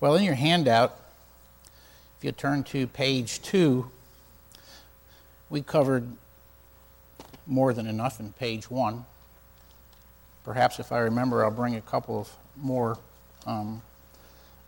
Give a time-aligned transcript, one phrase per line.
[0.00, 0.96] Well, in your handout,
[2.18, 3.90] if you turn to page two,
[5.50, 6.06] we covered
[7.48, 9.04] more than enough in page one.
[10.44, 12.96] Perhaps if I remember, I'll bring a couple of more
[13.44, 13.82] um,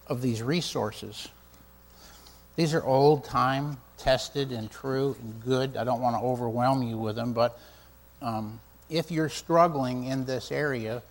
[0.08, 1.28] of these resources.
[2.56, 5.76] These are old time, tested, and true and good.
[5.76, 7.56] I don't want to overwhelm you with them, but
[8.20, 8.58] um,
[8.88, 11.04] if you're struggling in this area,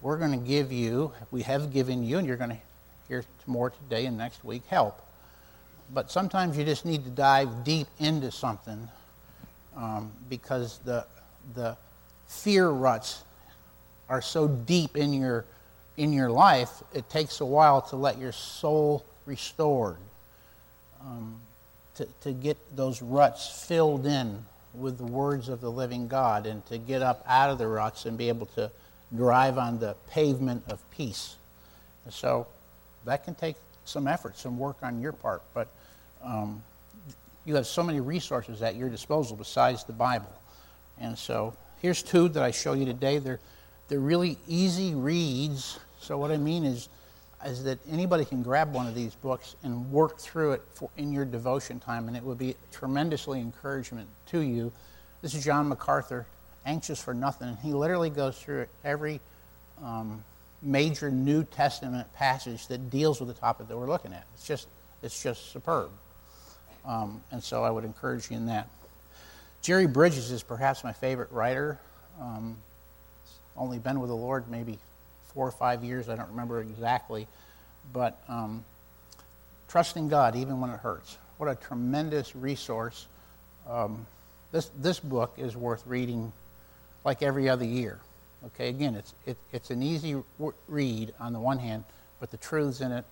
[0.00, 2.58] we're going to give you, we have given you, and you're going to
[3.08, 5.00] hear more today and next week, help.
[5.92, 8.88] But sometimes you just need to dive deep into something
[9.76, 11.06] um, because the,
[11.54, 11.76] the
[12.26, 13.22] fear ruts
[14.08, 15.44] are so deep in your,
[15.96, 19.98] in your life, it takes a while to let your soul restored,
[21.02, 21.40] um,
[21.94, 26.64] to, to get those ruts filled in with the words of the living God, and
[26.66, 28.70] to get up out of the ruts and be able to
[29.14, 31.36] drive on the pavement of peace.
[32.10, 32.46] So
[33.06, 35.68] that can take some effort, some work on your part, but
[36.22, 36.62] um,
[37.44, 40.32] you have so many resources at your disposal besides the Bible.
[41.00, 43.18] And so here's two that I show you today.
[43.18, 43.40] They're,
[43.88, 45.78] they're really easy reads.
[46.00, 46.88] So what I mean is,
[47.44, 51.12] is that anybody can grab one of these books and work through it for, in
[51.12, 54.72] your devotion time, and it would be tremendously encouragement to you.
[55.22, 56.26] This is John MacArthur,
[56.64, 59.20] Anxious for Nothing, and he literally goes through it every
[59.84, 60.24] um,
[60.62, 64.26] major New Testament passage that deals with the topic that we're looking at.
[64.34, 64.68] It's just,
[65.02, 65.90] it's just superb.
[66.86, 68.68] Um, and so I would encourage you in that.
[69.62, 71.78] Jerry Bridges is perhaps my favorite writer.
[72.20, 72.56] Um,
[73.56, 74.78] only been with the Lord maybe
[75.34, 77.26] four or five years, I don't remember exactly.
[77.92, 78.64] But um,
[79.68, 81.18] trusting God even when it hurts.
[81.38, 83.06] What a tremendous resource.
[83.68, 84.06] Um,
[84.52, 86.32] this, this book is worth reading
[87.04, 87.98] like every other year.
[88.46, 90.22] Okay, again, it's, it, it's an easy
[90.68, 91.84] read on the one hand,
[92.20, 93.04] but the truths in it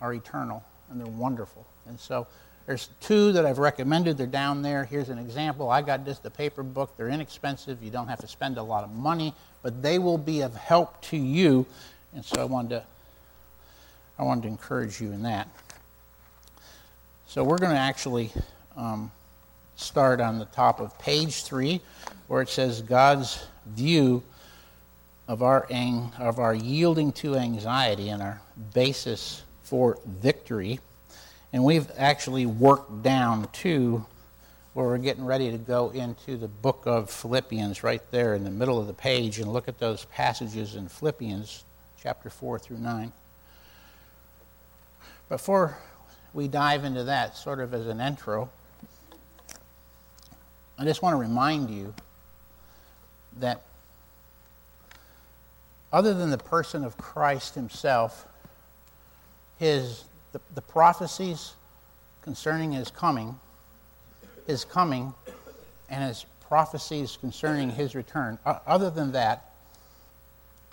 [0.00, 1.66] are eternal and they're wonderful.
[1.86, 2.26] And so
[2.66, 4.16] there's two that I've recommended.
[4.16, 4.84] They're down there.
[4.84, 5.70] Here's an example.
[5.70, 6.96] I got just the paper book.
[6.96, 7.82] They're inexpensive.
[7.82, 11.00] You don't have to spend a lot of money, but they will be of help
[11.02, 11.66] to you.
[12.14, 12.84] And so I wanted to,
[14.18, 15.48] I wanted to encourage you in that.
[17.26, 18.30] So we're going to actually
[18.76, 19.10] um,
[19.76, 21.80] start on the top of page three,
[22.28, 24.22] where it says God's view
[25.32, 28.38] of our, ang- of our yielding to anxiety and our
[28.74, 30.78] basis for victory.
[31.54, 34.04] And we've actually worked down to
[34.74, 38.50] where we're getting ready to go into the book of Philippians right there in the
[38.50, 41.64] middle of the page and look at those passages in Philippians
[41.98, 43.10] chapter 4 through 9.
[45.30, 45.78] Before
[46.34, 48.50] we dive into that, sort of as an intro,
[50.78, 51.94] I just want to remind you
[53.38, 53.62] that
[55.92, 58.26] other than the person of Christ himself,
[59.58, 61.54] his the, the prophecies
[62.22, 63.38] concerning his coming,
[64.46, 65.12] his coming,
[65.90, 68.38] and his prophecies concerning his return.
[68.44, 69.52] Other than that,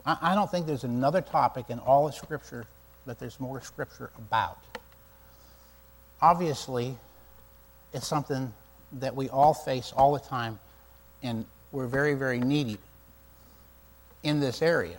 [0.05, 2.65] I don't think there's another topic in all of Scripture
[3.05, 4.57] that there's more Scripture about.
[6.21, 6.97] Obviously,
[7.93, 8.53] it's something
[8.93, 10.59] that we all face all the time,
[11.21, 12.77] and we're very, very needy
[14.23, 14.97] in this area.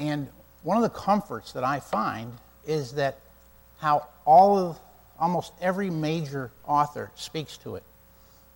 [0.00, 0.28] And
[0.62, 2.32] one of the comforts that I find
[2.66, 3.18] is that
[3.78, 4.80] how all of
[5.18, 7.82] almost every major author speaks to it.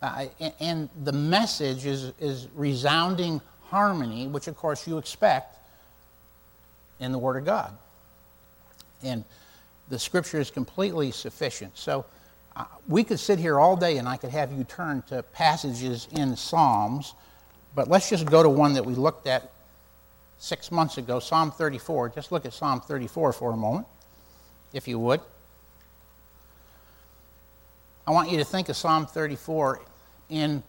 [0.03, 0.27] Uh,
[0.61, 5.57] and the message is, is resounding harmony, which of course you expect
[7.01, 7.77] in the Word of God.
[9.03, 9.25] And
[9.89, 11.77] the Scripture is completely sufficient.
[11.77, 12.07] So
[12.57, 16.09] uh, we could sit here all day and I could have you turn to passages
[16.13, 17.15] in Psalms,
[17.75, 19.53] but let's just go to one that we looked at
[20.45, 22.11] six months ago, Psalm 34.
[22.11, 23.87] Just look at Psalm 34 for a moment
[24.75, 25.21] if you would.
[28.07, 29.81] I want you to think of Psalm 34
[30.29, 30.63] in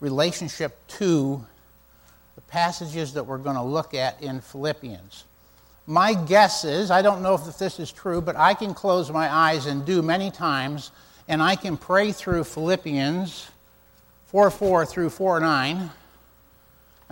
[0.00, 1.44] relationship to
[2.34, 5.24] the passages that we're going to look at in Philippians.
[5.86, 9.30] My guess is, I don't know if this is true, but I can close my
[9.30, 10.92] eyes and do many times,
[11.28, 13.50] and I can pray through Philippians
[14.26, 15.88] 4 4 through 4 9, uh,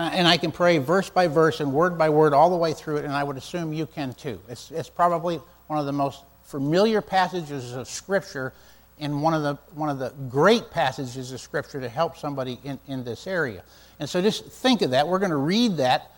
[0.03, 2.99] and I can pray verse by verse and word by word all the way through
[2.99, 4.41] it, and I would assume you can too.
[4.49, 8.53] It's, it's probably one of the most familiar passages of Scripture
[8.99, 12.79] and one of the, one of the great passages of Scripture to help somebody in,
[12.87, 13.63] in this area.
[13.99, 15.07] And so just think of that.
[15.07, 16.11] We're going to read that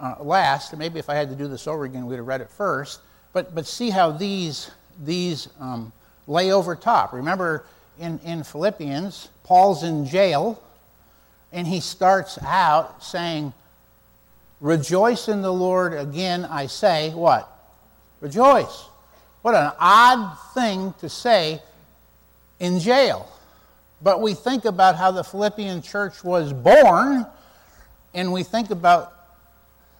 [0.00, 0.76] uh, last.
[0.76, 3.00] Maybe if I had to do this over again, we'd have read it first.
[3.32, 4.70] But, but see how these,
[5.04, 5.92] these um,
[6.26, 7.12] lay over top.
[7.12, 7.64] Remember
[7.98, 10.62] in, in Philippians, Paul's in jail,
[11.52, 13.52] and he starts out saying,
[14.60, 17.48] Rejoice in the Lord again, I say, what?
[18.20, 18.86] Rejoice.
[19.42, 21.60] What an odd thing to say
[22.60, 23.28] in jail.
[24.00, 27.26] But we think about how the Philippian church was born,
[28.14, 29.12] and we think about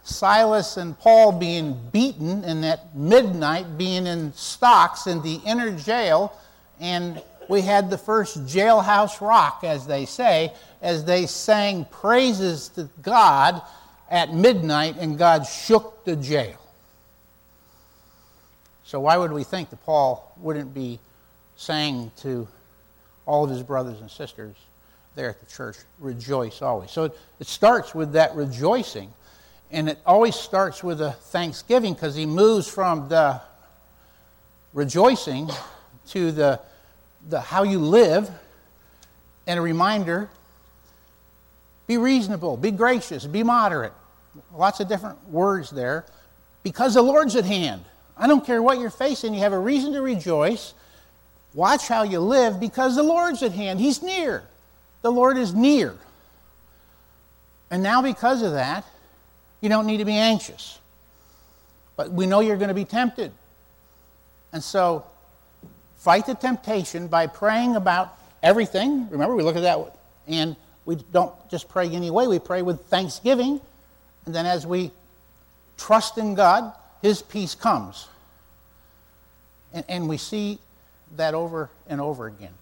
[0.04, 6.36] Silas and Paul being beaten, and at midnight being in stocks in the inner jail,
[6.80, 10.52] and we had the first jailhouse rock, as they say,
[10.82, 13.62] as they sang praises to God
[14.10, 16.58] at midnight, and God shook the jail.
[18.84, 20.98] So, why would we think that Paul wouldn't be
[21.56, 22.46] saying to
[23.24, 24.54] all of his brothers and sisters
[25.14, 26.90] there at the church, rejoice always?
[26.90, 29.10] So, it, it starts with that rejoicing,
[29.70, 33.40] and it always starts with a thanksgiving because he moves from the
[34.74, 35.48] rejoicing
[36.08, 36.60] to the,
[37.30, 38.30] the how you live
[39.46, 40.28] and a reminder
[41.92, 43.92] be reasonable, be gracious, be moderate.
[44.54, 46.06] Lots of different words there.
[46.62, 47.84] Because the Lord's at hand.
[48.16, 50.72] I don't care what you're facing, you have a reason to rejoice.
[51.52, 53.78] Watch how you live because the Lord's at hand.
[53.78, 54.42] He's near.
[55.02, 55.94] The Lord is near.
[57.70, 58.86] And now, because of that,
[59.60, 60.78] you don't need to be anxious.
[61.96, 63.32] But we know you're going to be tempted.
[64.52, 65.04] And so,
[65.96, 69.10] fight the temptation by praying about everything.
[69.10, 69.94] Remember, we look at that.
[70.26, 73.60] And we don't just pray anyway, we pray with thanksgiving.
[74.26, 74.90] And then, as we
[75.76, 78.08] trust in God, his peace comes.
[79.72, 80.58] And, and we see
[81.16, 82.54] that over and over again.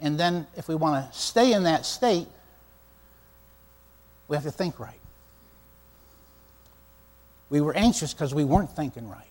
[0.00, 2.26] And then, if we want to stay in that state,
[4.28, 4.98] we have to think right.
[7.48, 9.22] We were anxious because we weren't thinking right.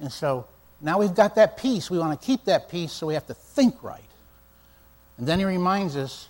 [0.00, 0.46] And so
[0.80, 1.90] now we've got that peace.
[1.90, 4.02] We want to keep that peace, so we have to think right.
[5.18, 6.28] And then he reminds us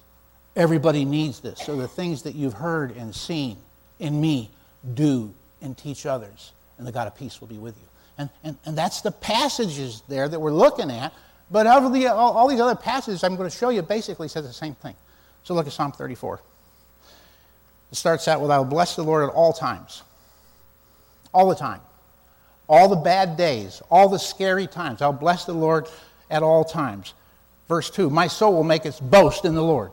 [0.56, 1.60] everybody needs this.
[1.60, 3.56] So the things that you've heard and seen
[3.98, 4.50] in me,
[4.94, 7.86] do and teach others and the God of peace will be with you.
[8.16, 11.12] And, and, and that's the passages there that we're looking at.
[11.50, 14.46] But of the, all, all these other passages I'm going to show you basically says
[14.46, 14.94] the same thing.
[15.42, 16.40] So look at Psalm 34.
[17.92, 20.02] It starts out with, I will bless the Lord at all times.
[21.34, 21.80] All the time.
[22.68, 25.02] All the bad days, all the scary times.
[25.02, 25.88] I'll bless the Lord
[26.30, 27.14] at all times.
[27.68, 29.90] Verse 2 My soul will make its boast in the Lord.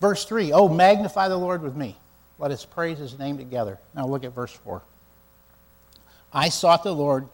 [0.00, 1.96] Verse 3 Oh, magnify the Lord with me.
[2.38, 3.78] Let us praise his name together.
[3.94, 4.82] Now look at verse 4.
[6.32, 7.28] I sought the Lord,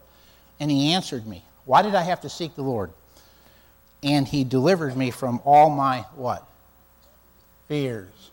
[0.59, 1.45] and he answered me.
[1.65, 2.91] Why did I have to seek the Lord?
[4.03, 6.47] And he delivered me from all my what?
[7.69, 8.31] Fears.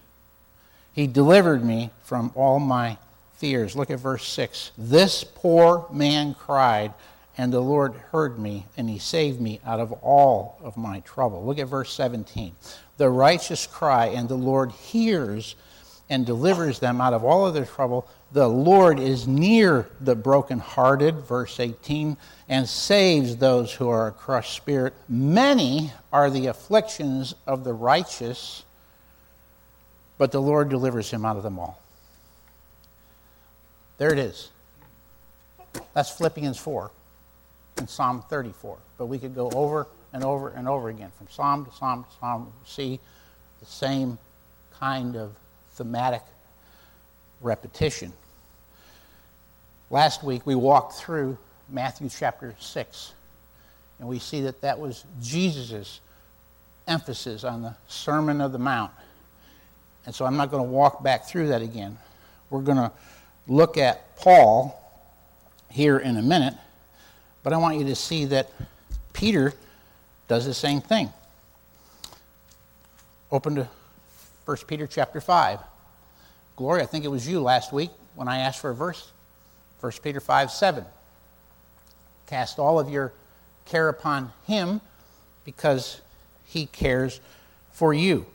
[0.93, 2.97] He delivered me from all my
[3.35, 3.75] fears.
[3.75, 4.71] Look at verse 6.
[4.77, 6.93] This poor man cried,
[7.37, 11.45] and the Lord heard me, and he saved me out of all of my trouble.
[11.45, 12.55] Look at verse 17.
[12.97, 15.55] The righteous cry, and the Lord hears
[16.09, 18.07] and delivers them out of all of their trouble.
[18.31, 22.17] The Lord is near the brokenhearted, verse 18,
[22.49, 24.93] and saves those who are a crushed spirit.
[25.07, 28.63] Many are the afflictions of the righteous,
[30.17, 31.79] but the Lord delivers him out of them all.
[33.99, 34.49] There it is.
[35.93, 36.91] That's Philippians 4
[37.77, 38.77] and Psalm 34.
[38.97, 42.17] But we could go over and over and over again, from Psalm to Psalm to
[42.19, 42.99] Psalm, see
[43.59, 44.17] the same
[44.79, 45.33] kind of
[45.71, 46.21] thematic
[47.41, 48.13] repetition.
[49.89, 51.37] Last week we walked through
[51.69, 53.13] Matthew chapter 6,
[53.99, 56.01] and we see that that was Jesus'
[56.87, 58.91] emphasis on the Sermon of the Mount.
[60.05, 61.97] And so I'm not going to walk back through that again.
[62.49, 62.91] We're going to
[63.47, 64.81] look at Paul
[65.69, 66.53] here in a minute,
[67.43, 68.51] but I want you to see that
[69.13, 69.53] Peter
[70.27, 71.11] does the same thing.
[73.31, 73.67] Open to
[74.45, 75.59] 1 Peter chapter 5.
[76.55, 79.11] Gloria, I think it was you last week when I asked for a verse.
[79.79, 80.85] 1 Peter 5 7.
[82.27, 83.13] Cast all of your
[83.65, 84.81] care upon him
[85.43, 86.01] because
[86.45, 87.19] he cares
[87.71, 88.25] for you.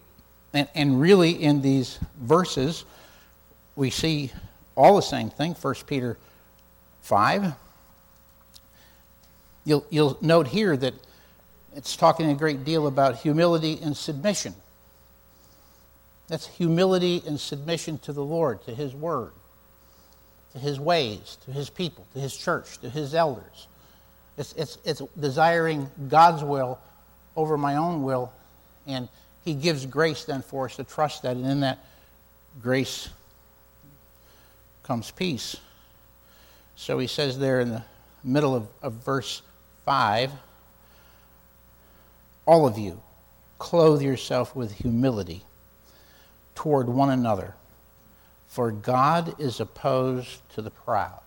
[0.54, 2.85] And, and really, in these verses,
[3.75, 4.30] we see
[4.76, 5.54] all the same thing.
[5.54, 6.18] 1 Peter
[7.02, 7.54] 5.
[9.64, 10.95] You'll, you'll note here that
[11.75, 14.54] it's talking a great deal about humility and submission.
[16.28, 19.33] That's humility and submission to the Lord, to His Word,
[20.52, 23.69] to His ways, to His people, to His church, to His elders.
[24.37, 26.78] It's, it's, it's desiring God's will
[27.37, 28.33] over my own will,
[28.87, 29.09] and
[29.45, 31.85] He gives grace then for us to trust that, and in that
[32.62, 33.09] grace
[34.83, 35.57] comes peace.
[36.76, 37.83] So He says there in the
[38.25, 39.42] middle of, of verse
[39.84, 40.30] 5
[42.46, 43.00] all of you,
[43.58, 45.44] clothe yourself with humility
[46.54, 47.54] toward one another,
[48.48, 51.20] for God is opposed to the proud.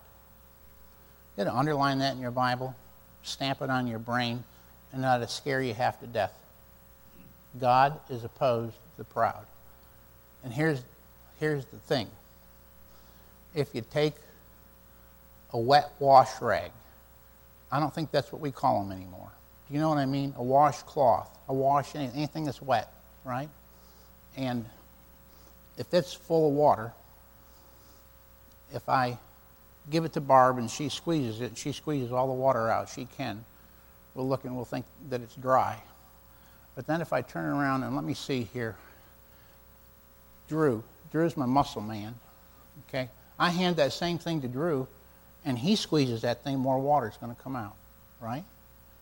[1.36, 2.74] You to underline that in your Bible.
[3.22, 4.44] stamp it on your brain,
[4.92, 6.32] and not to scare you half to death.
[7.58, 9.46] God is opposed to the proud.
[10.44, 10.82] And here's,
[11.40, 12.08] here's the thing
[13.54, 14.14] if you take
[15.52, 16.70] a wet wash rag,
[17.70, 19.30] I don't think that's what we call them anymore.
[19.68, 20.34] Do you know what I mean?
[20.36, 22.92] A washcloth, a wash, anything that's wet,
[23.24, 23.48] right?
[24.36, 24.64] And
[25.76, 26.92] if it's full of water,
[28.72, 29.18] if I
[29.90, 33.06] give it to Barb and she squeezes it, she squeezes all the water out she
[33.16, 33.44] can,
[34.14, 35.76] we'll look and we'll think that it's dry.
[36.74, 38.76] But then if I turn around and let me see here,
[40.48, 42.14] Drew, Drew's my muscle man,
[42.88, 43.08] okay?
[43.38, 44.86] I hand that same thing to Drew,
[45.46, 47.76] and he squeezes that thing, more water is going to come out,
[48.20, 48.44] right?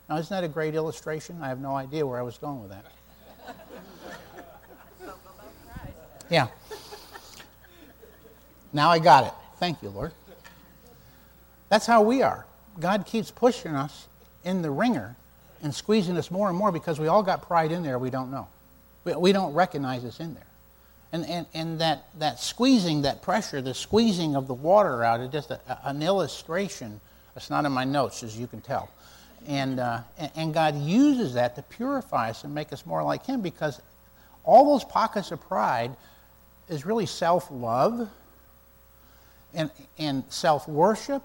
[0.08, 1.38] Now, isn't that a great illustration?
[1.42, 2.84] I have no idea where I was going with that.
[6.30, 6.48] Yeah.
[8.72, 9.32] Now I got it.
[9.58, 10.12] Thank you, Lord.
[11.68, 12.46] That's how we are.
[12.80, 14.08] God keeps pushing us
[14.44, 15.16] in the wringer
[15.62, 18.30] and squeezing us more and more because we all got pride in there we don't
[18.30, 18.48] know.
[19.04, 20.46] We, don't recognize it's in there.
[21.14, 25.30] And, and, and that, that squeezing, that pressure, the squeezing of the water out is
[25.30, 27.00] just a, an illustration.
[27.36, 28.90] It's not in my notes, as you can tell.
[29.46, 30.00] And, uh,
[30.34, 33.80] and God uses that to purify us and make us more like Him because
[34.42, 35.94] all those pockets of pride
[36.68, 38.08] is really self love
[39.54, 41.22] and, and self worship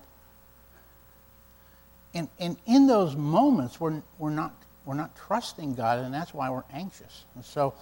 [2.14, 4.54] and, and in those moments, we're, we're, not,
[4.86, 7.26] we're not trusting God, and that's why we're anxious.
[7.36, 7.74] And so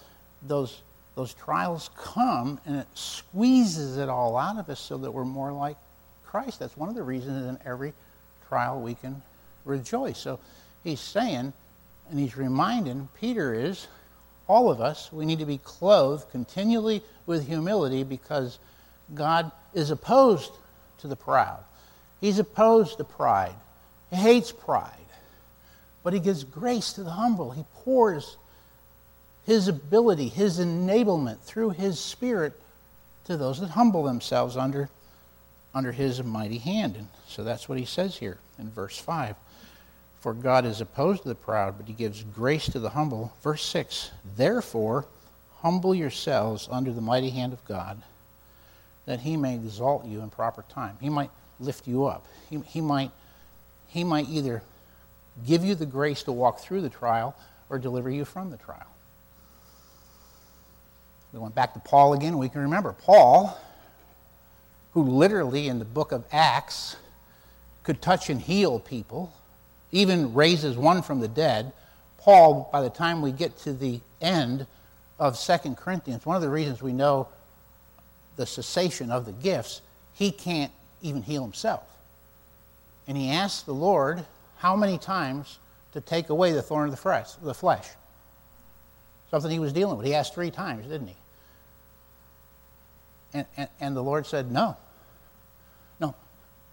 [0.42, 0.82] those,
[1.18, 5.50] those trials come, and it squeezes it all out of us so that we're more
[5.50, 5.76] like
[6.24, 6.60] Christ.
[6.60, 7.92] That's one of the reasons in every
[8.46, 9.20] trial we can
[9.64, 10.16] rejoice.
[10.16, 10.38] So
[10.84, 11.52] he's saying,
[12.08, 13.88] and he's reminding, Peter is,
[14.46, 18.60] all of us, we need to be clothed continually with humility because
[19.12, 20.52] God is opposed
[20.98, 21.64] to the proud.
[22.20, 23.56] He's opposed to pride.
[24.10, 24.92] He hates pride,
[26.04, 27.50] but he gives grace to the humble.
[27.50, 28.36] He pours
[29.48, 32.52] his ability, his enablement through his spirit
[33.24, 34.90] to those that humble themselves under,
[35.74, 36.96] under his mighty hand.
[36.96, 39.36] And so that's what he says here in verse 5.
[40.20, 43.32] For God is opposed to the proud, but he gives grace to the humble.
[43.42, 45.06] Verse 6 Therefore,
[45.62, 48.02] humble yourselves under the mighty hand of God,
[49.06, 50.98] that he may exalt you in proper time.
[51.00, 52.26] He might lift you up.
[52.50, 53.12] He, he might
[53.86, 54.62] he might either
[55.46, 57.34] give you the grace to walk through the trial
[57.70, 58.86] or deliver you from the trial.
[61.32, 62.38] We went back to Paul again.
[62.38, 63.58] We can remember Paul,
[64.92, 66.96] who literally in the book of Acts
[67.82, 69.32] could touch and heal people,
[69.92, 71.72] even raises one from the dead.
[72.18, 74.66] Paul, by the time we get to the end
[75.18, 77.28] of Second Corinthians, one of the reasons we know
[78.36, 79.82] the cessation of the gifts,
[80.14, 81.82] he can't even heal himself
[83.08, 84.24] and he asked the Lord
[84.58, 85.58] how many times
[85.92, 87.88] to take away the thorn of the flesh, the flesh.
[89.30, 90.06] Something he was dealing with.
[90.06, 91.16] He asked three times, didn't he?
[93.34, 94.76] And, and, and the Lord said, No.
[96.00, 96.14] No.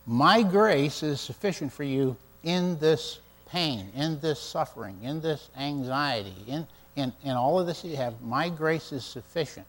[0.05, 3.19] My grace is sufficient for you in this
[3.49, 8.21] pain, in this suffering, in this anxiety, in, in, in all of this you have.
[8.21, 9.65] My grace is sufficient.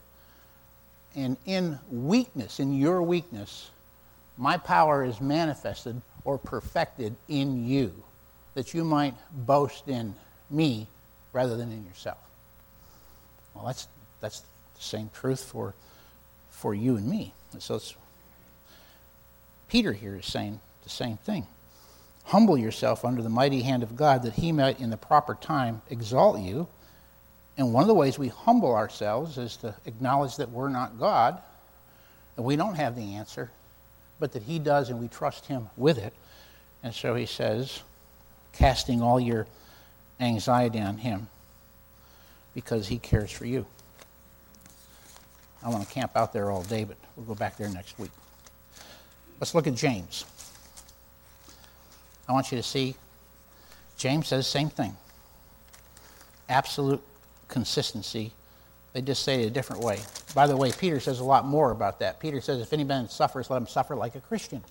[1.14, 3.70] And in weakness, in your weakness,
[4.36, 7.92] my power is manifested or perfected in you,
[8.54, 10.14] that you might boast in
[10.50, 10.86] me
[11.32, 12.18] rather than in yourself.
[13.54, 13.88] Well, that's,
[14.20, 15.74] that's the same truth for,
[16.56, 17.34] for you and me.
[17.52, 17.78] And So
[19.68, 21.46] Peter here is saying the same thing.
[22.24, 25.82] Humble yourself under the mighty hand of God that he might in the proper time
[25.90, 26.66] exalt you.
[27.58, 31.40] And one of the ways we humble ourselves is to acknowledge that we're not God,
[32.36, 33.50] and we don't have the answer,
[34.18, 36.12] but that He does and we trust Him with it.
[36.82, 37.82] And so He says,
[38.52, 39.46] casting all your
[40.20, 41.28] anxiety on Him
[42.54, 43.64] because He cares for you.
[45.66, 48.12] I want to camp out there all day, but we'll go back there next week.
[49.40, 50.24] Let's look at James.
[52.28, 52.94] I want you to see
[53.98, 54.96] James says the same thing.
[56.48, 57.02] Absolute
[57.48, 58.32] consistency
[58.96, 60.00] they just say it a different way.
[60.34, 62.18] By the way, Peter says a lot more about that.
[62.18, 64.64] Peter says, if any man suffers, let him suffer like a Christian.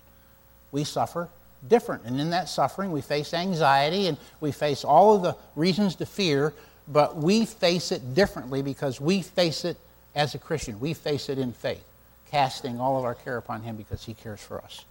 [0.72, 1.30] We suffer
[1.68, 2.06] different.
[2.06, 6.08] And in that suffering, we face anxiety and we face all of the reasons to
[6.08, 6.56] fear,
[6.88, 9.78] but we face it differently because we face it
[10.16, 10.80] as a Christian.
[10.80, 11.84] We face it in faith,
[12.32, 14.86] casting all of our care upon him because he cares for us.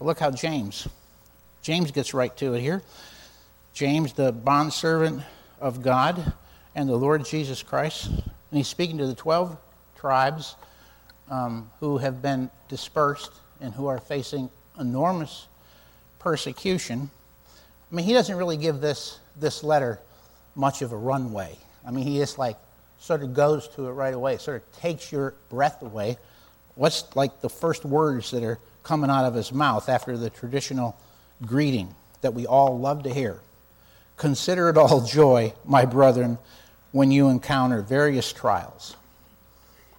[0.00, 0.88] look how James,
[1.62, 2.82] James gets right to it here.
[3.72, 5.22] James, the bondservant
[5.60, 6.32] of God
[6.74, 9.56] and the Lord Jesus Christ, and he's speaking to the 12
[9.96, 10.56] tribes
[11.30, 15.46] um, who have been dispersed and who are facing enormous
[16.18, 17.10] persecution.
[17.90, 20.00] I mean, he doesn't really give this, this letter
[20.54, 21.56] much of a runway.
[21.86, 22.56] I mean, he just like
[23.02, 26.16] sort of goes to it right away, sort of takes your breath away.
[26.76, 30.96] What's like the first words that are coming out of his mouth after the traditional
[31.44, 33.40] greeting that we all love to hear?
[34.16, 36.38] Consider it all joy, my brethren,
[36.92, 38.94] when you encounter various trials.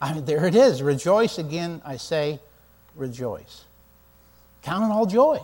[0.01, 0.81] I mean, there it is.
[0.81, 2.39] Rejoice again, I say,
[2.95, 3.65] rejoice.
[4.61, 5.41] Count it all joy.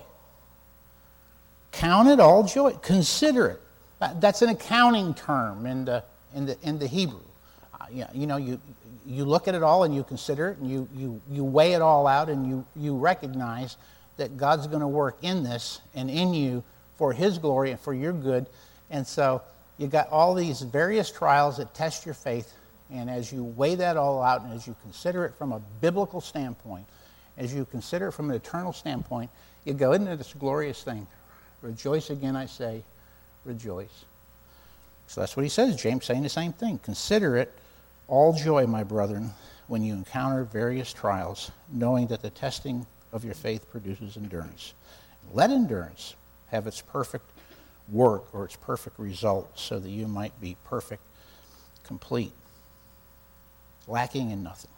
[1.73, 2.71] Count it all joy.
[2.81, 3.61] Consider it.
[4.21, 7.19] That's an accounting term in the, in the, in the Hebrew.
[7.91, 8.59] You know, you,
[9.05, 11.81] you look at it all and you consider it and you, you, you weigh it
[11.81, 13.77] all out and you, you recognize
[14.17, 16.63] that God's going to work in this and in you
[16.97, 18.45] for His glory and for your good.
[18.89, 19.41] And so
[19.77, 22.53] you got all these various trials that test your faith.
[22.91, 26.21] And as you weigh that all out and as you consider it from a biblical
[26.21, 26.85] standpoint,
[27.37, 29.29] as you consider it from an eternal standpoint,
[29.63, 31.07] you go, isn't it this glorious thing?
[31.61, 32.83] Rejoice again, I say,
[33.45, 34.05] rejoice.
[35.07, 35.75] So that's what he says.
[35.81, 36.79] James saying the same thing.
[36.79, 37.51] Consider it
[38.09, 39.31] all joy, my brethren,
[39.67, 44.73] when you encounter various trials, knowing that the testing of your faith produces endurance.
[45.31, 46.15] Let endurance
[46.47, 47.29] have its perfect
[47.87, 51.03] work or its perfect result so that you might be perfect,
[51.83, 52.33] complete,
[53.87, 54.71] lacking in nothing.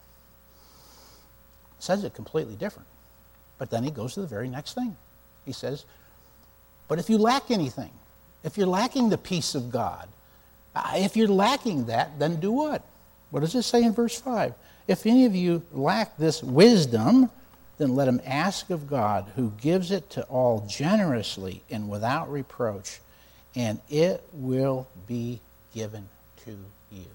[1.80, 2.88] Says it completely different.
[3.58, 4.96] But then he goes to the very next thing.
[5.46, 5.86] He says,
[6.88, 7.92] But if you lack anything,
[8.44, 10.08] if you're lacking the peace of God,
[10.76, 12.84] uh, if you're lacking that, then do what?
[13.32, 14.54] What does it say in verse 5?
[14.88, 17.30] If any of you lack this wisdom,
[17.78, 23.00] then let him ask of God, who gives it to all generously and without reproach,
[23.56, 25.40] and it will be
[25.74, 26.08] given
[26.46, 26.52] to
[26.92, 27.06] you.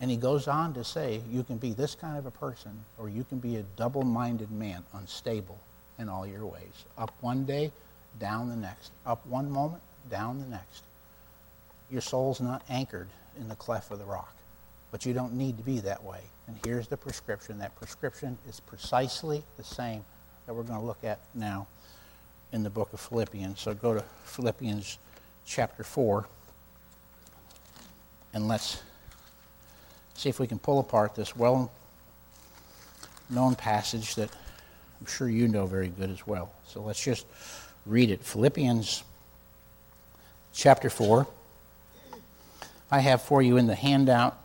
[0.00, 3.08] And he goes on to say, you can be this kind of a person, or
[3.08, 5.60] you can be a double minded man, unstable
[5.98, 6.84] in all your ways.
[6.98, 7.70] Up one day,
[8.18, 8.90] down the next.
[9.06, 10.82] Up one moment, down the next.
[11.88, 14.34] Your soul's not anchored in the cleft of the rock.
[14.92, 16.20] But you don't need to be that way.
[16.46, 17.58] And here's the prescription.
[17.58, 20.04] That prescription is precisely the same
[20.46, 21.66] that we're going to look at now
[22.52, 23.58] in the book of Philippians.
[23.58, 24.98] So go to Philippians
[25.44, 26.26] chapter 4
[28.34, 28.82] and let's
[30.14, 31.72] see if we can pull apart this well
[33.28, 34.30] known passage that
[35.00, 36.52] I'm sure you know very good as well.
[36.66, 37.26] So let's just
[37.86, 38.22] read it.
[38.22, 39.02] Philippians
[40.52, 41.26] chapter 4.
[42.90, 44.38] I have for you in the handout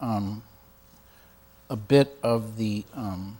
[0.00, 0.42] um,
[1.70, 3.38] a bit of the, um,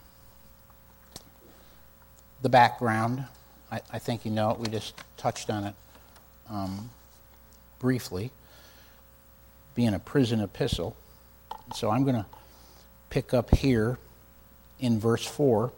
[2.42, 3.24] the background.
[3.70, 4.58] I, I, think you know it.
[4.58, 5.74] We just touched on it
[6.48, 6.90] um,
[7.78, 8.30] briefly,
[9.74, 10.96] being a prison epistle.
[11.74, 12.26] So I'm going to
[13.10, 13.98] pick up here
[14.80, 15.72] in verse 4.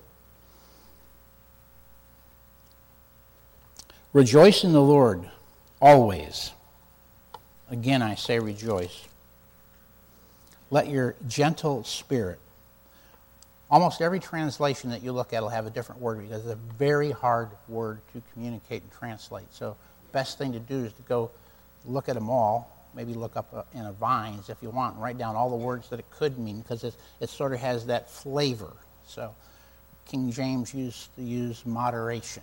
[4.12, 5.28] Rejoice in the Lord
[5.80, 6.52] always.
[7.70, 9.06] Again, I say rejoice.
[10.70, 12.38] Let your gentle spirit.
[13.70, 16.74] Almost every translation that you look at will have a different word because it's a
[16.78, 19.52] very hard word to communicate and translate.
[19.52, 19.76] So,
[20.12, 21.30] best thing to do is to go
[21.85, 22.76] look at them all.
[22.94, 25.88] Maybe look up in a Vines if you want and write down all the words
[25.90, 28.72] that it could mean because it, it sort of has that flavor.
[29.06, 29.35] So,
[30.06, 32.42] King James used to use moderation.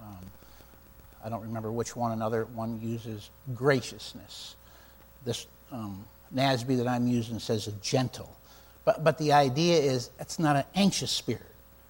[0.00, 0.24] Um,
[1.24, 4.54] I don't remember which one another one uses graciousness.
[5.24, 8.34] This um, NASB that I'm using says a gentle.
[8.84, 11.42] But, but the idea is it's not an anxious spirit.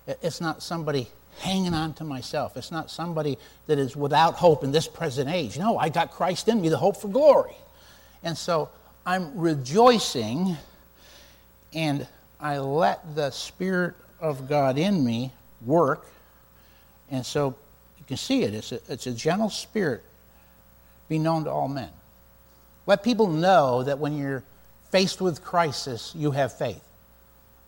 [0.06, 1.08] It's not somebody
[1.40, 2.56] hanging on to myself.
[2.56, 5.58] It's not somebody that is without hope in this present age.
[5.58, 7.56] No, I got Christ in me, the hope for glory.
[8.22, 8.70] And so
[9.06, 10.56] I'm rejoicing
[11.72, 12.06] and
[12.40, 15.32] I let the Spirit of God in me
[15.64, 16.06] work.
[17.10, 17.54] And so
[17.98, 18.54] you can see it.
[18.54, 20.02] It's a, it's a gentle spirit
[21.08, 21.90] be known to all men.
[22.88, 24.42] Let people know that when you're
[24.90, 26.82] faced with crisis, you have faith.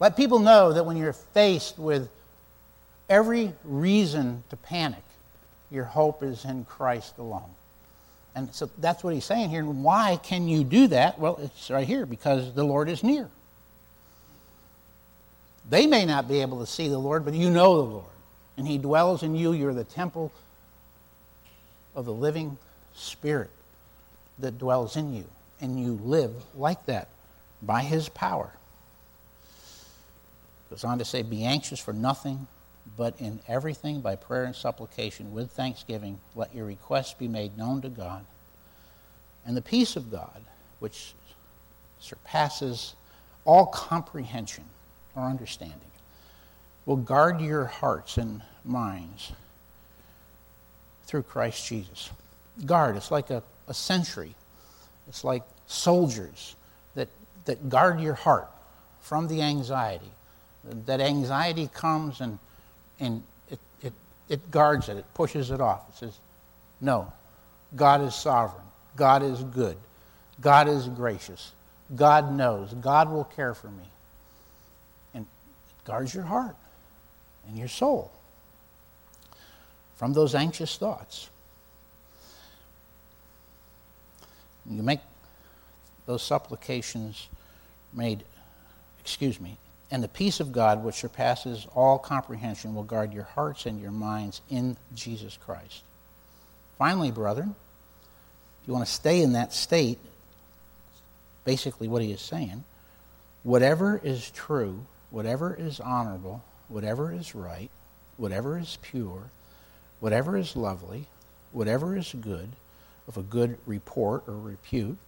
[0.00, 2.08] Let people know that when you're faced with
[3.06, 5.02] every reason to panic,
[5.70, 7.50] your hope is in Christ alone.
[8.34, 9.60] And so that's what he's saying here.
[9.60, 11.18] And why can you do that?
[11.18, 13.28] Well, it's right here because the Lord is near.
[15.68, 18.04] They may not be able to see the Lord, but you know the Lord.
[18.56, 19.52] And he dwells in you.
[19.52, 20.32] You're the temple
[21.94, 22.56] of the living
[22.94, 23.50] Spirit
[24.42, 25.24] that dwells in you.
[25.60, 27.08] And you live like that
[27.62, 28.52] by his power.
[30.70, 32.46] Goes on to say, Be anxious for nothing,
[32.96, 37.82] but in everything by prayer and supplication with thanksgiving, let your requests be made known
[37.82, 38.24] to God.
[39.44, 40.42] And the peace of God,
[40.78, 41.14] which
[41.98, 42.94] surpasses
[43.44, 44.64] all comprehension
[45.16, 45.80] or understanding,
[46.86, 49.32] will guard your hearts and minds
[51.04, 52.10] through Christ Jesus.
[52.64, 52.96] guard.
[52.96, 54.34] It's like a, a sentry.
[55.08, 56.56] It's like soldiers
[56.96, 57.08] that,
[57.46, 58.50] that guard your heart
[59.00, 60.10] from the anxiety.
[60.86, 62.38] That anxiety comes and,
[62.98, 63.92] and it, it,
[64.28, 65.88] it guards it, it pushes it off.
[65.88, 66.18] It says,
[66.80, 67.10] No,
[67.74, 68.66] God is sovereign.
[68.96, 69.76] God is good.
[70.40, 71.52] God is gracious.
[71.94, 72.74] God knows.
[72.74, 73.84] God will care for me.
[75.14, 76.56] And it guards your heart
[77.46, 78.10] and your soul
[79.96, 81.30] from those anxious thoughts.
[84.70, 85.00] You make
[86.06, 87.28] those supplications
[87.92, 88.24] made,
[89.00, 89.56] excuse me,
[89.90, 93.90] and the peace of God, which surpasses all comprehension, will guard your hearts and your
[93.90, 95.82] minds in Jesus Christ.
[96.78, 97.54] Finally, brethren,
[98.62, 99.98] if you want to stay in that state,
[101.44, 102.62] basically what he is saying,
[103.42, 107.70] whatever is true, whatever is honorable, whatever is right,
[108.16, 109.30] whatever is pure,
[109.98, 111.06] whatever is lovely,
[111.50, 112.50] whatever is good,
[113.08, 114.98] of a good report or repute,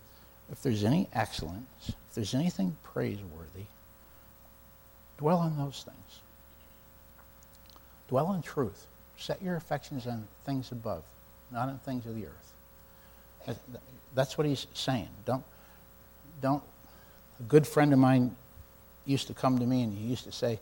[0.50, 3.66] if there's any excellence, if there's anything praiseworthy,
[5.18, 6.20] dwell on those things.
[8.08, 8.86] Dwell in truth.
[9.16, 11.02] Set your affections on things above,
[11.50, 13.56] not on things of the earth.
[14.14, 15.08] That's what he's saying.
[15.24, 15.44] Don't,
[16.40, 16.62] don't.
[17.40, 18.36] A good friend of mine
[19.04, 20.58] used to come to me and he used to say,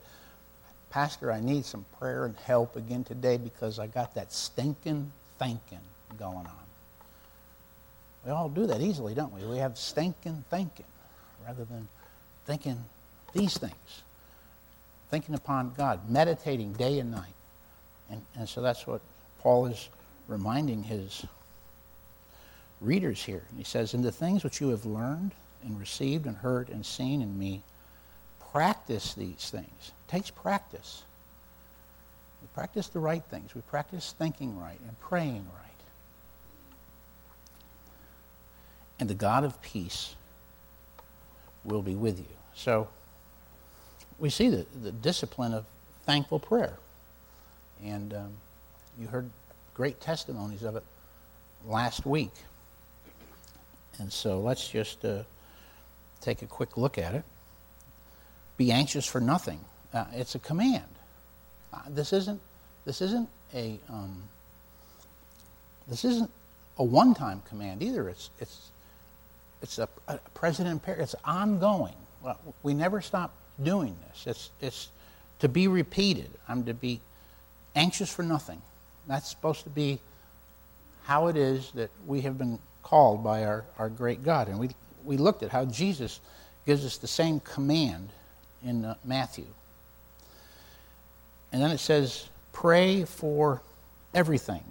[0.91, 5.81] Pastor, I need some prayer and help again today because I got that stinking thinking
[6.19, 6.70] going on.
[8.25, 9.45] We all do that easily, don't we?
[9.47, 10.87] We have stinking thinking
[11.47, 11.89] rather than
[12.45, 12.85] thinking
[13.33, 14.03] these things.
[15.11, 17.35] Thinking upon God, meditating day and night.
[18.11, 19.01] And, and so that's what
[19.41, 19.89] Paul is
[20.29, 21.25] reminding his
[22.81, 23.43] readers here.
[23.57, 25.33] He says, In the things which you have learned
[25.65, 27.63] and received and heard and seen in me,
[28.53, 29.67] practice these things.
[29.81, 31.03] It takes practice.
[32.43, 33.55] We practice the right things.
[33.55, 35.60] We practice thinking right and praying right.
[39.01, 40.15] And the God of peace
[41.65, 42.37] will be with you.
[42.55, 42.89] So
[44.19, 45.65] we see the, the discipline of
[46.05, 46.75] thankful prayer.
[47.83, 48.33] And um,
[48.99, 49.31] you heard
[49.75, 50.85] great testimonies of it
[51.67, 52.33] last week.
[53.99, 55.23] And so let's just uh,
[56.21, 57.25] take a quick look at it.
[58.59, 59.61] Be anxious for nothing.
[59.93, 60.85] Uh, it's a command.
[61.73, 62.41] Uh, this isn't.
[62.85, 63.79] This isn't a.
[63.89, 64.23] Um,
[65.89, 66.31] this isn't
[66.79, 68.09] a one-time command either.
[68.09, 68.71] It's it's
[69.63, 71.03] it's a, a imperative.
[71.03, 71.95] It's ongoing.
[72.23, 74.27] Well, we never stop doing this.
[74.27, 74.89] It's it's
[75.41, 76.31] to be repeated.
[76.49, 77.01] I'm to be
[77.75, 78.61] anxious for nothing.
[79.07, 79.99] That's supposed to be
[81.05, 84.49] how it is that we have been called by our, our great God.
[84.49, 84.71] And we,
[85.05, 86.21] we looked at how Jesus
[86.67, 88.11] gives us the same command
[88.63, 89.47] in uh, Matthew.
[91.53, 93.61] And then it says, pray for
[94.15, 94.63] everything.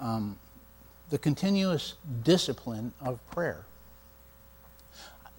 [0.00, 0.38] Um,
[1.10, 3.64] the continuous discipline of prayer.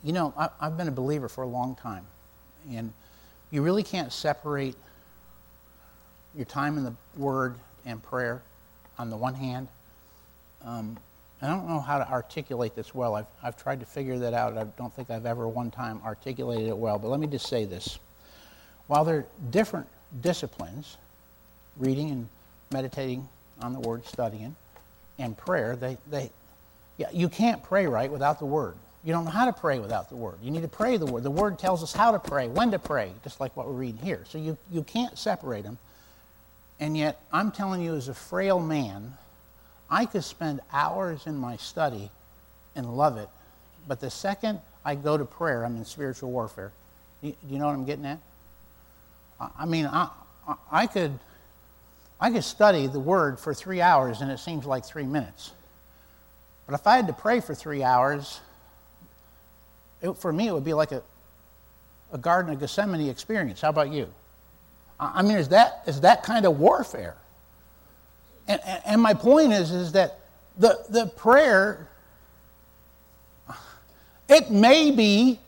[0.03, 2.05] You know, I, I've been a believer for a long time,
[2.71, 2.93] and
[3.51, 4.75] you really can't separate
[6.35, 8.41] your time in the Word and prayer
[8.97, 9.67] on the one hand.
[10.63, 10.97] Um,
[11.41, 13.15] I don't know how to articulate this well.
[13.15, 14.57] I've, I've tried to figure that out.
[14.57, 17.65] I don't think I've ever one time articulated it well, but let me just say
[17.65, 17.97] this.
[18.87, 19.87] While they're different
[20.21, 20.97] disciplines,
[21.77, 22.29] reading and
[22.71, 23.27] meditating
[23.61, 24.55] on the Word, studying,
[25.17, 26.29] and prayer, they, they,
[26.97, 28.75] yeah, you can't pray right without the Word.
[29.03, 30.35] You don't know how to pray without the Word.
[30.41, 31.23] You need to pray the Word.
[31.23, 34.01] The Word tells us how to pray, when to pray, just like what we're reading
[34.01, 34.25] here.
[34.27, 35.77] So you, you can't separate them.
[36.79, 39.13] And yet, I'm telling you, as a frail man,
[39.89, 42.11] I could spend hours in my study
[42.75, 43.29] and love it,
[43.87, 46.71] but the second I go to prayer, I'm in spiritual warfare.
[47.21, 48.19] Do you know what I'm getting at?
[49.57, 50.09] I mean, I,
[50.71, 51.17] I, could,
[52.19, 55.51] I could study the Word for three hours and it seems like three minutes.
[56.65, 58.39] But if I had to pray for three hours,
[60.01, 61.01] it, for me, it would be like a,
[62.11, 63.61] a Garden of Gethsemane experience.
[63.61, 64.07] How about you?
[64.99, 67.15] I mean, is that, is that kind of warfare?
[68.47, 70.19] And, and my point is, is that
[70.57, 71.87] the, the prayer,
[74.27, 75.39] it may be,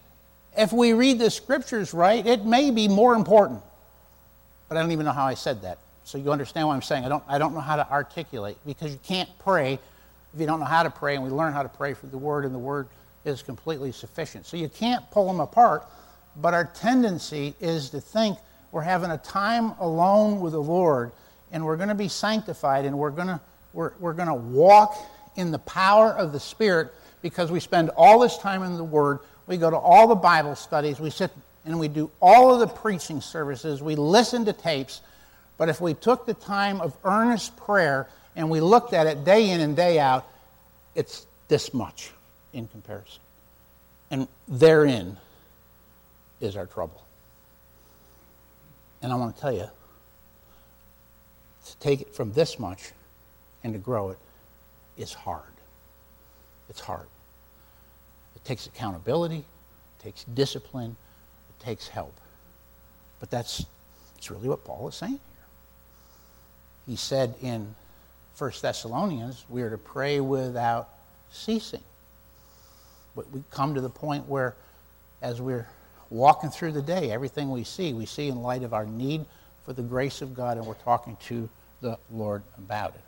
[0.58, 3.62] if we read the scriptures right, it may be more important.
[4.70, 5.80] But I don't even know how I said that.
[6.04, 7.06] So you understand what I'm saying.
[7.06, 9.80] I don't, I don't know how to articulate because you can't pray
[10.34, 12.18] if you don't know how to pray, and we learn how to pray through the
[12.18, 12.88] Word, and the Word
[13.26, 14.46] is completely sufficient.
[14.46, 15.86] So you can't pull them apart,
[16.36, 18.38] but our tendency is to think
[18.72, 21.12] we're having a time alone with the Lord
[21.52, 23.40] and we're going to be sanctified and we're going to
[23.74, 24.98] we're, we're going to walk
[25.36, 29.20] in the power of the Spirit because we spend all this time in the Word.
[29.48, 31.00] We go to all the Bible studies.
[31.00, 31.32] We sit
[31.64, 33.82] and we do all of the preaching services.
[33.82, 35.02] We listen to tapes.
[35.58, 39.52] But if we took the time of earnest prayer and we looked at it day
[39.52, 40.28] in and day out,
[40.96, 42.12] it's this much
[42.54, 43.22] in comparison.
[44.10, 45.18] And therein
[46.40, 47.04] is our trouble.
[49.02, 49.68] And I want to tell you,
[51.66, 52.92] to take it from this much
[53.64, 54.18] and to grow it
[54.98, 55.44] is hard.
[56.70, 57.08] It's hard.
[58.36, 60.96] It takes accountability, it takes discipline,
[61.50, 62.14] it takes help.
[63.20, 63.66] But that's,
[64.16, 65.46] that's really what Paul is saying here.
[66.88, 67.76] He said in
[68.38, 70.90] 1 Thessalonians, we are to pray without
[71.32, 71.84] ceasing.
[73.16, 74.56] But we come to the point where,
[75.22, 75.68] as we're
[76.10, 79.26] walking through the day, everything we see, we see in light of our need
[79.66, 81.50] for the grace of God, and we're talking to
[81.82, 83.02] the Lord about it.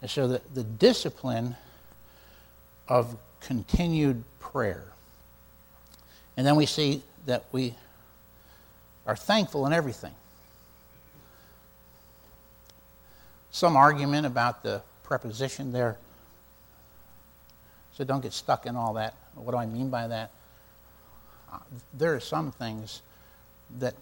[0.00, 1.56] And so the, the discipline
[2.88, 4.84] of continued prayer.
[6.36, 7.74] And then we see that we
[9.06, 10.14] are thankful in everything.
[13.50, 15.98] Some argument about the preposition there.
[17.94, 19.14] So don't get stuck in all that.
[19.34, 20.30] What do I mean by that?
[21.52, 21.58] Uh,
[21.92, 23.02] there are some things
[23.78, 23.94] that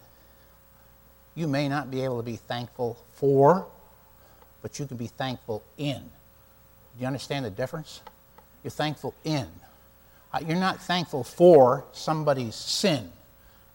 [1.35, 3.65] you may not be able to be thankful for,
[4.61, 5.99] but you can be thankful in.
[5.99, 8.01] Do you understand the difference?
[8.63, 9.47] You're thankful in.
[10.33, 13.11] Uh, you're not thankful for somebody's sin.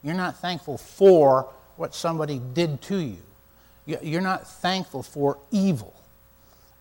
[0.03, 3.17] You're not thankful for what somebody did to you.
[3.85, 5.93] You're not thankful for evil,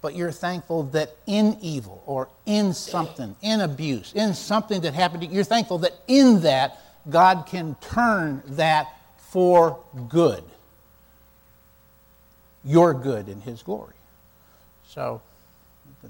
[0.06, 5.22] but you're thankful that in evil or in something, in abuse, in something that happened
[5.22, 6.78] to you, you're thankful that in that
[7.10, 8.86] God can turn that
[9.18, 10.44] for good.
[12.64, 13.96] Your good in His glory.
[14.86, 15.22] So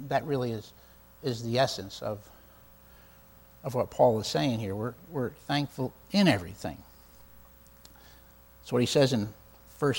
[0.08, 0.74] that really is,
[1.22, 2.18] is the essence of,
[3.64, 4.74] of what Paul is saying here.
[4.74, 6.76] We're, we're thankful in everything.
[8.60, 9.30] That's what he says in
[9.78, 9.94] 1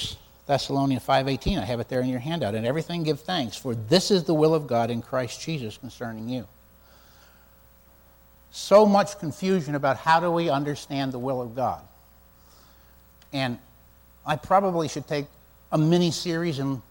[0.48, 1.60] Thessalonians 5.18.
[1.60, 2.56] I have it there in your handout.
[2.56, 6.30] And everything give thanks, for this is the will of God in Christ Jesus concerning
[6.30, 6.48] you.
[8.50, 11.82] So much confusion about how do we understand the will of God.
[13.34, 13.60] And
[14.26, 15.26] I probably should take
[15.72, 16.82] a mini series and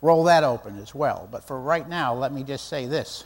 [0.00, 1.28] roll that open as well.
[1.30, 3.24] But for right now, let me just say this.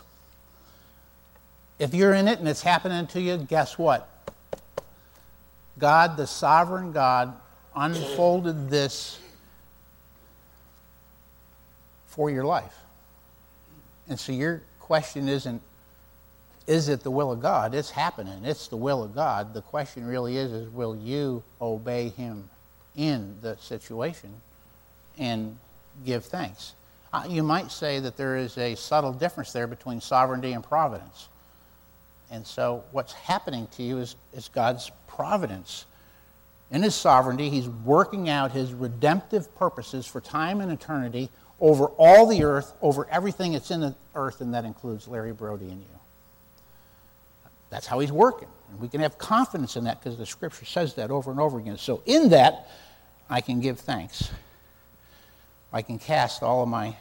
[1.78, 4.08] If you're in it and it's happening to you, guess what?
[5.78, 7.34] God, the sovereign God,
[7.76, 9.18] unfolded this
[12.06, 12.76] for your life.
[14.08, 15.60] And so your question isn't,
[16.66, 17.74] is it the will of God?
[17.74, 18.44] It's happening.
[18.44, 19.52] It's the will of God.
[19.52, 22.48] The question really is, is will you obey him
[22.96, 24.30] in the situation
[25.18, 25.58] and
[26.04, 26.74] give thanks.
[27.12, 31.28] Uh, you might say that there is a subtle difference there between sovereignty and providence.
[32.30, 35.84] And so what's happening to you is, is God's providence.
[36.70, 42.27] In his sovereignty, he's working out his redemptive purposes for time and eternity over all
[42.27, 45.88] the earth, over everything that's in the earth, and that includes Larry Brodie and you.
[47.70, 48.48] That's how he's working.
[48.70, 51.59] And we can have confidence in that because the scripture says that over and over
[51.59, 51.79] again.
[51.79, 52.68] So, in that,
[53.29, 54.31] I can give thanks.
[55.72, 56.96] I can cast all of my,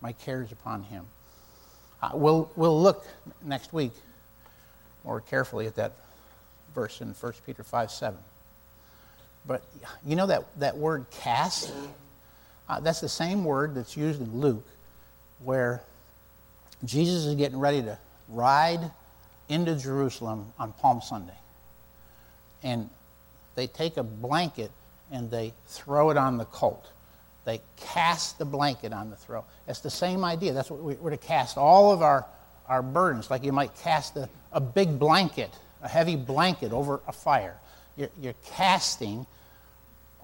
[0.00, 1.06] my cares upon him.
[2.02, 3.06] Uh, we'll, we'll look
[3.42, 3.92] next week
[5.04, 5.92] more carefully at that
[6.74, 8.18] verse in 1 Peter 5 7.
[9.46, 9.62] But
[10.04, 11.72] you know that, that word cast?
[12.68, 14.66] Uh, that's the same word that's used in Luke
[15.44, 15.82] where
[16.84, 18.90] Jesus is getting ready to ride
[19.48, 21.32] into Jerusalem on Palm Sunday.
[22.62, 22.88] And
[23.54, 24.70] they take a blanket
[25.10, 26.90] and they throw it on the colt.
[27.44, 29.44] They cast the blanket on the throw.
[29.66, 30.52] It's the same idea.
[30.52, 32.24] That's what we, are to cast all of our,
[32.68, 35.50] our burdens, like you might cast a, a big blanket,
[35.82, 37.56] a heavy blanket over a fire.
[37.96, 39.26] You're, you're casting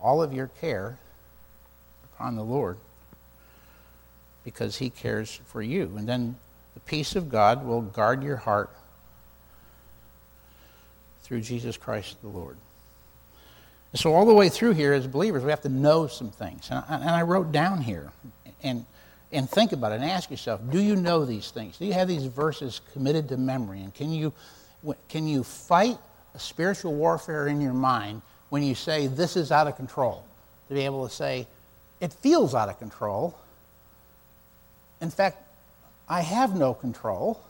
[0.02, 0.98] all of your care
[2.14, 2.76] upon the Lord
[4.44, 5.92] because He cares for you.
[5.96, 6.36] And then
[6.74, 8.70] the peace of God will guard your heart
[11.22, 12.56] through Jesus Christ the Lord.
[13.92, 16.68] And So, all the way through here, as believers, we have to know some things.
[16.70, 18.10] And I, and I wrote down here,
[18.62, 18.86] and,
[19.30, 21.78] and think about it and ask yourself do you know these things?
[21.78, 23.80] Do you have these verses committed to memory?
[23.80, 24.32] And can you,
[25.08, 25.98] can you fight
[26.38, 30.24] spiritual warfare in your mind when you say, this is out of control?
[30.68, 31.46] To be able to say,
[32.00, 33.38] it feels out of control.
[35.00, 35.42] In fact,
[36.08, 37.40] I have no control.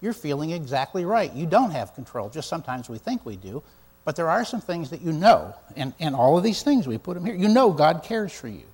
[0.00, 1.32] You're feeling exactly right.
[1.32, 3.62] You don't have control, just sometimes we think we do.
[4.04, 6.96] But there are some things that you know, and, and all of these things, we
[6.98, 7.34] put them here.
[7.34, 8.64] You know God cares for you.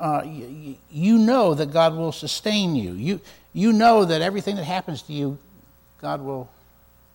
[0.00, 2.92] Uh, you, you know that God will sustain you.
[2.92, 3.20] you.
[3.52, 5.38] You know that everything that happens to you,
[6.00, 6.48] God will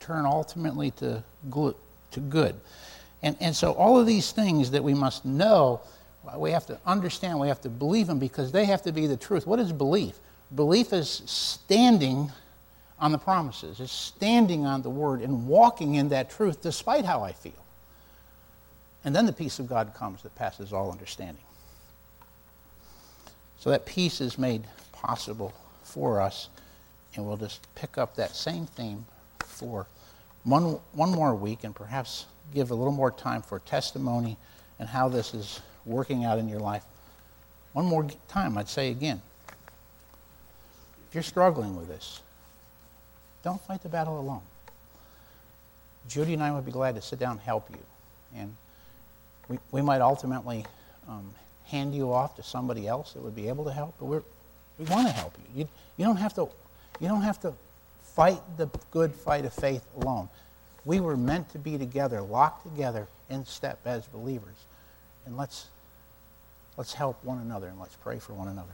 [0.03, 1.23] turn ultimately to,
[2.11, 2.55] to good.
[3.21, 5.81] And, and so all of these things that we must know
[6.37, 9.17] We have to understand, we have to believe them because they have to be the
[9.17, 9.45] truth.
[9.45, 10.15] What is belief?
[10.55, 12.31] Belief is standing
[12.97, 17.23] on the promises, is standing on the word and walking in that truth despite how
[17.23, 17.51] I feel.
[19.03, 21.43] And then the peace of God comes that passes all understanding.
[23.57, 24.63] So that peace is made
[24.93, 26.49] possible for us,
[27.15, 29.05] and we'll just pick up that same theme
[29.63, 29.87] for
[30.43, 34.35] one, one more week and perhaps give a little more time for testimony
[34.77, 36.83] and how this is working out in your life.
[37.71, 39.21] One more time, I'd say again
[41.07, 42.21] if you're struggling with this,
[43.41, 44.41] don't fight the battle alone.
[46.09, 47.77] Judy and I would be glad to sit down and help you.
[48.35, 48.55] And
[49.47, 50.65] we, we might ultimately
[51.07, 51.33] um,
[51.67, 54.23] hand you off to somebody else that would be able to help, but we're,
[54.77, 55.61] we want to help you.
[55.61, 55.69] you.
[55.97, 56.49] You don't have to,
[56.99, 57.53] you don't have to
[58.15, 60.29] fight the good fight of faith alone.
[60.85, 64.55] We were meant to be together, locked together in step as believers.
[65.25, 65.67] And let's,
[66.77, 68.73] let's help one another and let's pray for one another.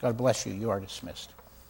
[0.00, 0.52] God bless you.
[0.52, 1.30] You are dismissed.